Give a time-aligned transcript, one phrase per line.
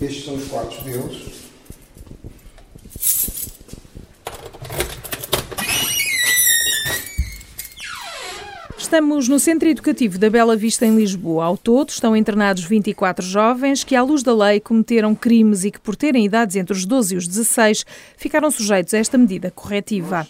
[0.00, 1.50] Estes são os quartos deles.
[8.78, 11.44] Estamos no Centro Educativo da Bela Vista, em Lisboa.
[11.44, 15.78] Ao todo, estão internados 24 jovens que, à luz da lei, cometeram crimes e que,
[15.78, 17.84] por terem idades entre os 12 e os 16,
[18.16, 20.26] ficaram sujeitos a esta medida corretiva.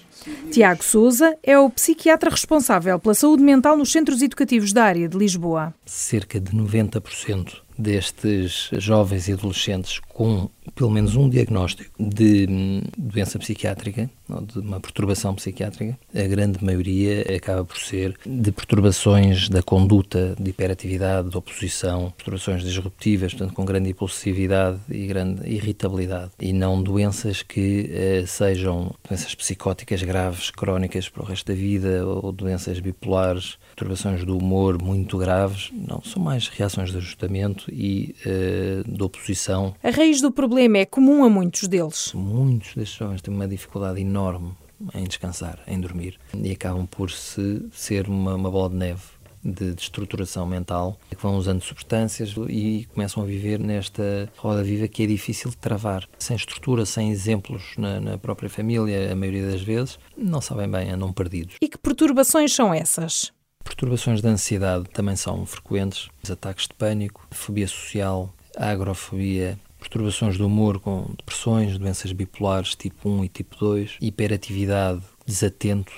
[0.50, 5.16] Tiago Souza é o psiquiatra responsável pela saúde mental nos centros educativos da área de
[5.16, 5.72] Lisboa.
[5.86, 13.38] Cerca de 90% destes jovens e adolescentes com pelo menos um diagnóstico de hum, doença
[13.38, 19.62] psiquiátrica, ou de uma perturbação psiquiátrica, a grande maioria acaba por ser de perturbações da
[19.62, 26.52] conduta, de hiperatividade, de oposição, perturbações disruptivas, portanto, com grande impulsividade e grande irritabilidade, e
[26.52, 32.32] não doenças que eh, sejam doenças psicóticas graves, crónicas para o resto da vida, ou
[32.32, 38.82] doenças bipolares, perturbações do humor muito graves, não, são mais reações de ajustamento e eh,
[38.86, 39.74] de oposição.
[39.82, 42.12] A raiz do problema é comum a muitos deles.
[42.14, 44.52] Muitos destes jovens têm uma dificuldade enorme
[44.94, 49.02] em descansar, em dormir, e acabam por se ser uma, uma bola de neve
[49.42, 54.86] de, de, estruturação mental, que vão usando substâncias e começam a viver nesta roda viva
[54.86, 56.06] que é difícil de travar.
[56.18, 60.90] Sem estrutura, sem exemplos na, na, própria família, a maioria das vezes, não sabem bem,
[60.90, 61.56] andam perdidos.
[61.60, 63.32] E que perturbações são essas?
[63.64, 70.78] Perturbações da ansiedade também são frequentes, ataques de pânico, fobia social, agrofobia, perturbações do humor
[70.78, 75.92] com depressões, doenças bipolares tipo 1 e tipo 2, hiperatividade, desatento.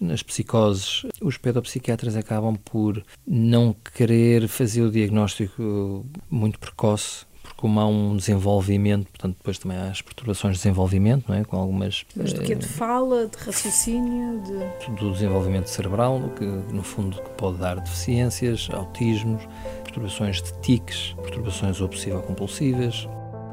[0.00, 7.26] Nas psicoses, os pedopsiquiatras acabam por não querer fazer o diagnóstico muito precoce
[7.58, 11.44] como há um desenvolvimento, portanto, depois também há as perturbações de desenvolvimento, não é?
[11.44, 12.06] Com algumas.
[12.14, 14.92] Mas do que é de fala, de raciocínio, de.
[14.92, 19.42] Do desenvolvimento cerebral, que no fundo que pode dar deficiências, autismos,
[19.82, 23.08] perturbações de tiques, perturbações obsessivo-compulsivas,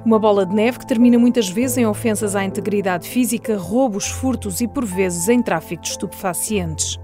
[0.06, 4.62] uma bola de neve que termina muitas vezes em ofensas à integridade física, roubos, furtos
[4.62, 7.00] e, por vezes, em tráfico de estupefacientes.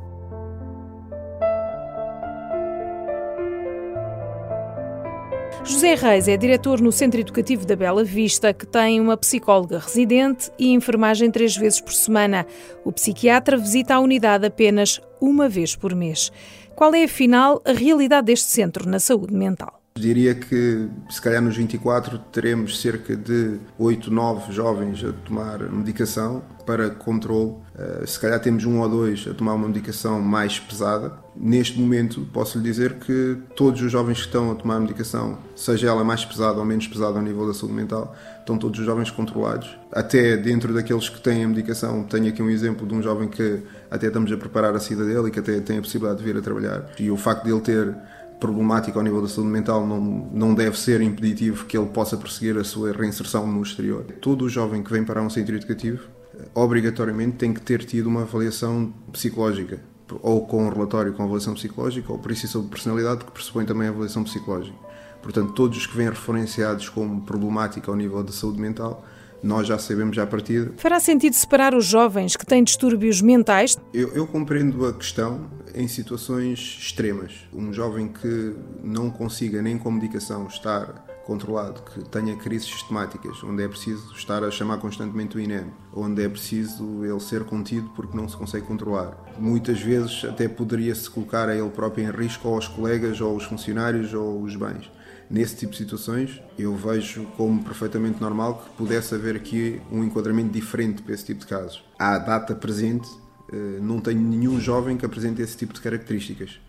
[5.64, 10.52] José Reis é diretor no Centro Educativo da Bela Vista, que tem uma psicóloga residente
[10.58, 12.48] e enfermagem três vezes por semana.
[12.84, 16.32] O psiquiatra visita a unidade apenas uma vez por mês.
[16.76, 19.81] Qual é, afinal, a realidade deste centro na saúde mental?
[19.94, 26.42] Diria que, se calhar, nos 24 teremos cerca de 8, 9 jovens a tomar medicação
[26.66, 27.56] para controle.
[27.78, 31.14] Eh, se calhar temos um ou dois a tomar uma medicação mais pesada.
[31.36, 35.90] Neste momento, posso lhe dizer que todos os jovens que estão a tomar medicação, seja
[35.90, 39.12] ela mais pesada ou menos pesada ao nível da saúde mental, estão todos os jovens
[39.12, 39.78] controlados.
[39.92, 43.62] Até dentro daqueles que têm a medicação, tenho aqui um exemplo de um jovem que
[43.90, 46.38] até estamos a preparar a saída dele e que até tem a possibilidade de vir
[46.38, 46.86] a trabalhar.
[46.98, 47.96] E o facto de ele ter
[48.42, 50.02] problemática ao nível da saúde mental não,
[50.34, 54.04] não deve ser impeditivo que ele possa prosseguir a sua reinserção no exterior.
[54.20, 56.10] Todo jovem que vem para um centro educativo,
[56.56, 59.80] obrigatoriamente tem que ter tido uma avaliação psicológica,
[60.24, 63.88] ou com um relatório com avaliação psicológica, ou por isso de personalidade, que pressupõe também
[63.88, 64.76] a avaliação psicológica.
[65.22, 69.06] Portanto, todos os que vêm referenciados como problemática ao nível da saúde mental
[69.44, 70.72] nós já sabemos a partida.
[70.78, 73.78] Fará sentido separar os jovens que têm distúrbios mentais?
[73.94, 77.48] Eu, eu, compreendo a questão em situações extremas.
[77.54, 83.64] Um jovem que não consiga nem com medicação estar controlado, que tenha crises sistemáticas, onde
[83.64, 88.18] é preciso estar a chamar constantemente o INEM, onde é preciso ele ser contido porque
[88.18, 89.16] não se consegue controlar.
[89.40, 93.34] Muitas vezes até poderia se colocar a ele próprio em risco ou aos colegas ou
[93.34, 94.90] aos funcionários ou os bens
[95.32, 100.52] nesse tipo de situações, eu vejo como perfeitamente normal que pudesse haver aqui um enquadramento
[100.52, 101.84] diferente para esse tipo de casos.
[101.98, 103.10] À data presente,
[103.52, 106.60] eh, não tenho nenhum jovem que apresente esse tipo de características.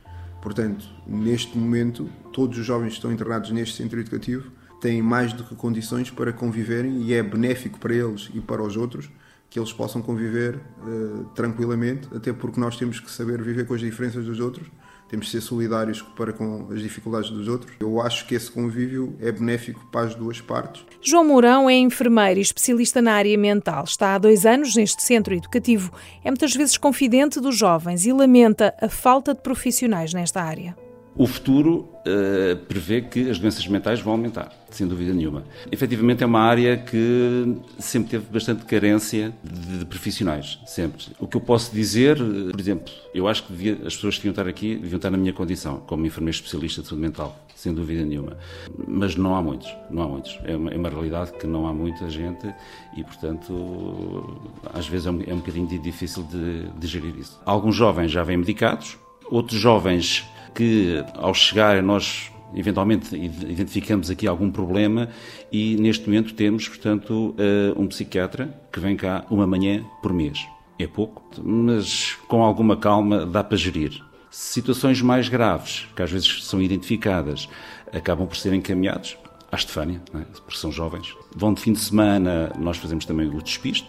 [0.41, 5.43] Portanto, neste momento, todos os jovens que estão internados neste centro educativo têm mais do
[5.45, 9.11] que condições para conviverem e é benéfico para eles e para os outros
[9.51, 13.81] que eles possam conviver uh, tranquilamente, até porque nós temos que saber viver com as
[13.81, 14.67] diferenças dos outros
[15.13, 17.77] temos de ser solidários para com as dificuldades dos outros.
[17.79, 20.87] Eu acho que esse convívio é benéfico para as duas partes.
[21.03, 23.85] João Mourão é enfermeiro e especialista na área mental.
[23.85, 25.93] Está há dois anos neste centro educativo.
[26.25, 30.75] É muitas vezes confidente dos jovens e lamenta a falta de profissionais nesta área.
[31.15, 35.45] O futuro uh, prevê que as doenças mentais vão aumentar, sem dúvida nenhuma.
[35.71, 41.05] Efetivamente é uma área que sempre teve bastante carência de, de profissionais, sempre.
[41.21, 44.23] O que eu posso dizer, uh, por exemplo, eu acho que devia, as pessoas que
[44.23, 47.75] deviam estar aqui deviam estar na minha condição, como enfermeiro especialista de saúde mental, sem
[47.75, 48.39] dúvida nenhuma.
[48.89, 50.39] Mas não há muitos, não há muitos.
[50.45, 52.53] É uma, é uma realidade que não há muita gente
[52.97, 57.39] e, portanto, às vezes é um, é um bocadinho difícil de, de gerir isso.
[57.45, 58.97] Alguns jovens já vêm medicados,
[59.31, 65.09] outros jovens que ao chegar nós eventualmente identificamos aqui algum problema
[65.51, 70.47] e neste momento temos, portanto, eh, um psiquiatra que vem cá uma manhã por mês.
[70.79, 74.03] É pouco, mas com alguma calma dá para gerir.
[74.31, 77.49] Situações mais graves, que às vezes são identificadas,
[77.93, 79.17] acabam por ser encaminhados
[79.51, 80.21] à Estefânia, é?
[80.21, 81.15] porque são jovens.
[81.37, 83.89] Vão de fim de semana, nós fazemos também o despiste,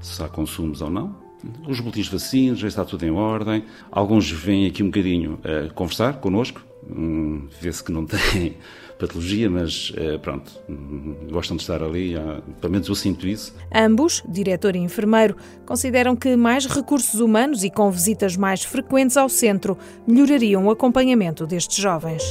[0.00, 1.21] se há consumos ou não.
[1.66, 3.64] Os boletins de vacinas, já está tudo em ordem.
[3.90, 8.56] Alguns vêm aqui um bocadinho a conversar connosco, hum, vê-se que não têm
[8.98, 12.14] patologia, mas eh, pronto, hum, gostam de estar ali,
[12.60, 13.54] pelo menos eu sinto isso.
[13.74, 15.36] Ambos, diretor e enfermeiro,
[15.66, 21.46] consideram que mais recursos humanos e com visitas mais frequentes ao centro melhorariam o acompanhamento
[21.46, 22.22] destes jovens.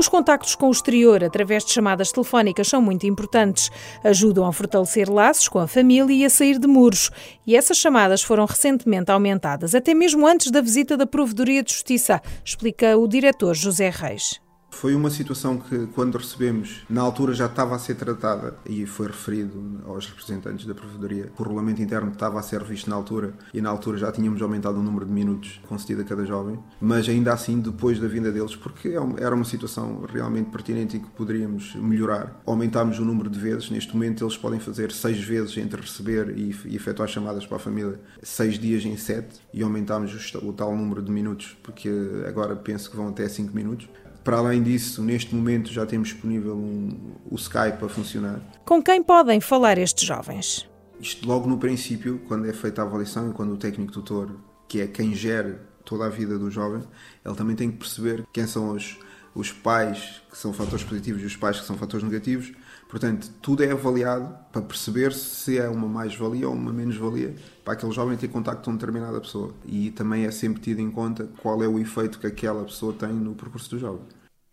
[0.00, 3.70] Os contactos com o exterior através de chamadas telefónicas são muito importantes.
[4.02, 7.10] Ajudam a fortalecer laços com a família e a sair de muros.
[7.46, 12.22] E essas chamadas foram recentemente aumentadas, até mesmo antes da visita da Provedoria de Justiça,
[12.42, 14.40] explica o diretor José Reis.
[14.80, 19.08] Foi uma situação que, quando recebemos, na altura já estava a ser tratada e foi
[19.08, 21.30] referido aos representantes da Provedoria.
[21.38, 24.78] O regulamento interno estava a ser visto na altura e na altura já tínhamos aumentado
[24.78, 28.56] o número de minutos concedido a cada jovem, mas ainda assim, depois da vinda deles,
[28.56, 33.38] porque é era uma situação realmente pertinente e que poderíamos melhorar, aumentámos o número de
[33.38, 33.70] vezes.
[33.70, 38.00] Neste momento, eles podem fazer seis vezes entre receber e, efetuar chamadas para a família,
[38.22, 41.90] seis dias em sete, e aumentámos o tal número de minutos, porque
[42.26, 43.86] agora penso que vão até cinco minutos.
[44.22, 48.40] Para além disso, neste momento já temos disponível um, o Skype a funcionar.
[48.64, 50.68] Com quem podem falar estes jovens?
[51.00, 54.36] Isto logo no princípio, quando é feita a avaliação e quando o técnico tutor,
[54.68, 56.82] que é quem gera toda a vida do jovem,
[57.24, 58.98] ele também tem que perceber quem são os,
[59.34, 62.52] os pais que são fatores positivos e os pais que são fatores negativos.
[62.90, 67.92] Portanto, tudo é avaliado para perceber se é uma mais-valia ou uma menos-valia para aquele
[67.92, 69.54] jovem ter contacto com determinada pessoa.
[69.64, 73.10] E também é sempre tido em conta qual é o efeito que aquela pessoa tem
[73.10, 74.02] no percurso do jovem.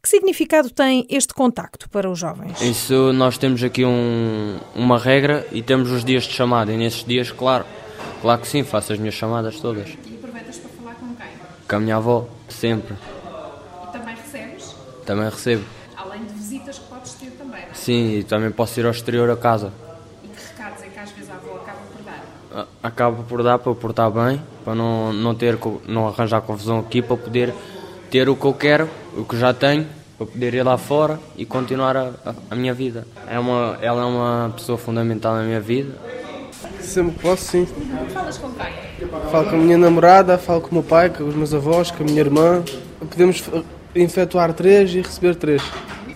[0.03, 2.61] Que significado tem este contacto para os jovens?
[2.61, 6.71] Isso nós temos aqui um, uma regra e temos os dias de chamada.
[6.71, 7.65] E nesses dias, claro,
[8.21, 9.89] claro que sim, faço as minhas chamadas todas.
[9.89, 11.27] E aproveitas para falar com quem?
[11.67, 12.93] Com a minha avó, sempre.
[12.93, 14.75] E também recebes?
[15.07, 15.65] Também recebo.
[15.97, 17.73] Além de visitas que podes ter também, não é?
[17.87, 19.71] Sim, e também posso ir ao exterior a casa.
[20.21, 22.67] E que recados é que às vezes a avó acaba por dar?
[22.83, 25.57] Acaba por dar para eu portar bem, para não, não, ter,
[25.87, 27.53] não arranjar confusão aqui, para poder
[28.11, 29.87] ter o que eu quero, o que já tenho,
[30.17, 33.07] para poder ir lá fora e continuar a, a, a minha vida.
[33.25, 35.97] É uma, ela é uma pessoa fundamental na minha vida.
[36.81, 37.65] Sempre que posso, sim.
[38.13, 39.09] Falas com quem?
[39.31, 42.03] Falo com a minha namorada, falo com o meu pai, com os meus avós, com
[42.03, 42.65] a minha irmã.
[42.99, 43.41] Podemos
[43.95, 45.63] efetuar três e receber três.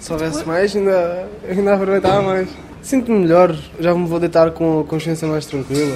[0.01, 2.49] Se houvesse mais, ainda, ainda aproveitava mais.
[2.81, 5.95] Sinto-me melhor, já me vou deitar com a consciência mais tranquila.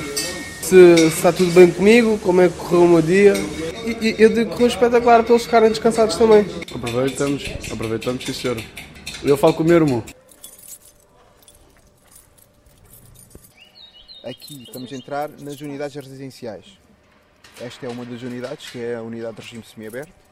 [0.62, 3.34] Se, se, está tudo bem comigo, como é que correu o meu dia.
[3.84, 6.46] E, e eu digo que correu espetacular para eles ficarem descansados também.
[6.74, 8.62] Aproveitamos, aproveitamos, sim senhor.
[9.24, 10.04] Eu falo com o meu irmão.
[14.24, 16.78] Aqui estamos a entrar nas unidades residenciais.
[17.60, 20.25] Esta é uma das unidades, que é a unidade de regime semiaberto.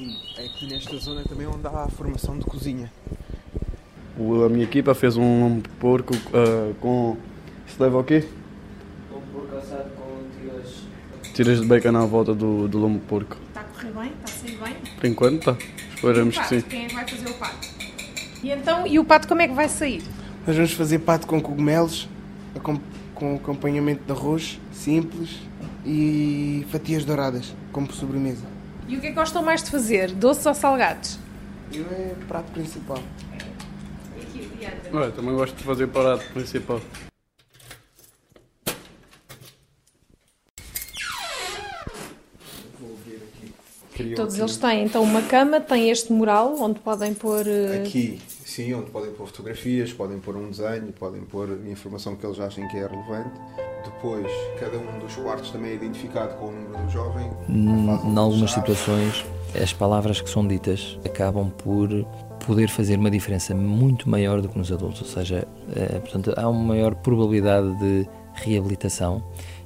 [0.00, 2.90] E aqui nesta zona também é onde há a formação de cozinha.
[4.18, 7.18] O, a minha equipa fez um porco uh, com.
[7.66, 8.26] Se leva o quê?
[9.14, 11.34] Um porco assado com tiras.
[11.34, 13.36] Tiras de bacon à volta do, do lombo porco.
[13.48, 14.12] Está a correr bem?
[14.12, 14.94] Está a sair bem?
[14.96, 15.56] Por enquanto está.
[15.94, 16.60] Esperamos que sim.
[16.62, 17.68] Quem é que vai fazer o pato?
[18.42, 20.02] E então, e o pato como é que vai sair?
[20.46, 22.08] Nós vamos fazer pato com cogumelos,
[22.62, 22.80] com,
[23.14, 25.40] com acompanhamento de arroz simples
[25.84, 28.59] e fatias douradas, como sobremesa.
[28.88, 30.12] E o que é que gostam mais de fazer?
[30.12, 31.18] Doces ou salgados?
[31.72, 32.98] Eu é o prato principal.
[34.92, 36.80] Ué, também gosto de fazer prato principal.
[44.16, 47.44] Todos eles têm então uma cama, têm este mural onde podem pôr.
[47.46, 52.24] uh, Aqui, sim, onde podem pôr fotografias, podem pôr um desenho, podem pôr informação que
[52.24, 53.38] eles achem que é relevante.
[53.84, 54.26] Depois,
[54.58, 57.19] cada um dos quartos também é identificado com o número do jovem.
[57.52, 59.24] Em algumas situações,
[59.60, 61.88] as palavras que são ditas acabam por
[62.46, 66.48] poder fazer uma diferença muito maior do que nos adultos, ou seja, eh, portanto, há
[66.48, 69.22] uma maior probabilidade de reabilitação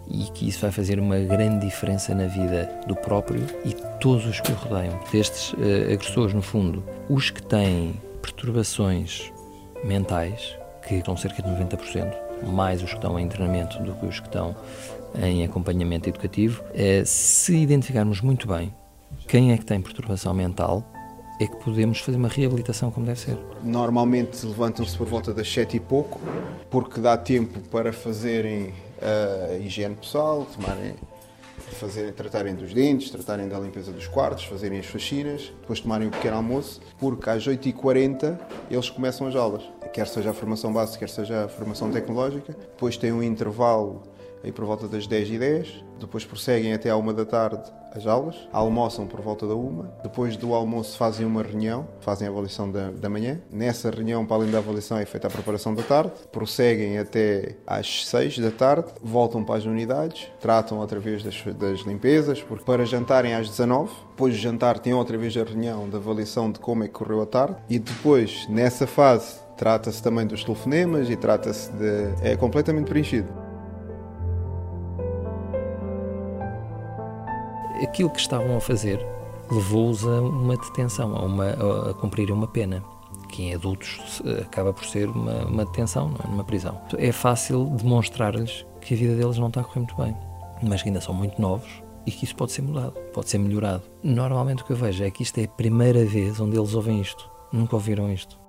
[0.09, 4.41] e que isso vai fazer uma grande diferença na vida do próprio e todos os
[4.41, 4.99] que o rodeiam.
[5.13, 9.33] Destes eh, agressores, no fundo, os que têm perturbações
[9.85, 12.13] mentais, que são cerca de 90%,
[12.53, 14.55] mais os que estão em treinamento do que os que estão
[15.23, 18.75] em acompanhamento educativo, eh, se identificarmos muito bem
[19.29, 20.85] quem é que tem perturbação mental,
[21.41, 23.37] é que podemos fazer uma reabilitação como deve ser.
[23.63, 26.21] Normalmente levantam-se por volta das sete e pouco,
[26.71, 30.95] porque dá tempo para fazerem a higiene pessoal, tomarem,
[31.73, 36.11] fazerem, tratarem dos dentes, tratarem da limpeza dos quartos, fazerem as faxinas, depois tomarem o
[36.11, 38.39] pequeno almoço, porque às 8h40
[38.71, 39.63] eles começam as aulas,
[39.95, 44.03] quer seja a formação básica, quer seja a formação tecnológica, depois tem um intervalo
[44.43, 49.07] aí por volta das 10h10, depois prosseguem até à 1 da tarde as aulas, almoçam
[49.07, 53.09] por volta da uma, depois do almoço fazem uma reunião, fazem a avaliação da, da
[53.09, 53.41] manhã.
[53.53, 58.05] Nessa reunião, para além da avaliação, é feita a preparação da tarde, prosseguem até às
[58.07, 62.85] 6 da tarde, voltam para as unidades, tratam outra vez das, das limpezas, porque para
[62.85, 66.83] jantarem às 19, depois de jantar tem outra vez a reunião da avaliação de como
[66.83, 71.73] é que correu a tarde, e depois, nessa fase, trata-se também dos telefonemas e trata-se
[71.73, 72.15] de...
[72.23, 73.45] é completamente preenchido.
[77.95, 79.05] aquilo que estavam a fazer
[79.51, 81.51] levou-os a uma detenção, a, uma,
[81.91, 82.83] a cumprir uma pena,
[83.29, 86.29] que em adultos acaba por ser uma, uma detenção, não é?
[86.29, 86.81] numa prisão.
[86.97, 90.17] É fácil demonstrar-lhes que a vida deles não está a correr muito bem,
[90.63, 93.83] mas que ainda são muito novos e que isso pode ser mudado, pode ser melhorado.
[94.03, 97.01] Normalmente o que eu vejo é que isto é a primeira vez onde eles ouvem
[97.01, 98.44] isto, nunca ouviram isto.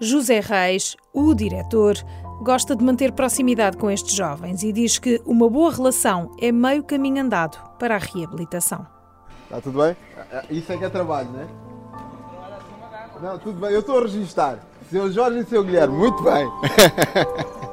[0.00, 1.96] José Reis, o diretor,
[2.40, 6.84] gosta de manter proximidade com estes jovens e diz que uma boa relação é meio
[6.84, 8.86] caminho andado para a reabilitação.
[9.44, 9.96] Está tudo bem?
[10.50, 11.46] Isso é que é trabalho, não é?
[13.20, 14.58] Não, tudo bem, eu estou a registrar.
[14.88, 16.48] Seu Jorge e seu Guilherme, muito bem.